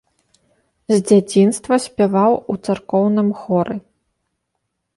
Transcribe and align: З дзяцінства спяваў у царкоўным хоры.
З 0.93 0.97
дзяцінства 1.09 1.73
спяваў 1.85 2.33
у 2.55 2.57
царкоўным 2.65 3.29
хоры. 3.43 3.75